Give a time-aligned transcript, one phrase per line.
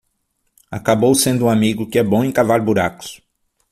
[0.71, 3.21] Acabou sendo um amigo que é bom em cavar buracos.